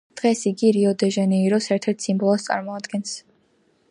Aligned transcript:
დღეს 0.19 0.39
იგი 0.51 0.71
რიო-დე-ჟანეიროს 0.77 1.69
ერთ-ერთ 1.77 2.03
სიმბოლოს 2.07 2.49
წარმოადგენს. 2.49 3.15